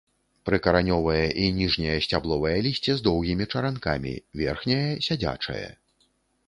[0.49, 5.65] Прыкаранёвае і ніжняе сцябловае лісце з доўгімі чаранкамі, верхняе сядзячае.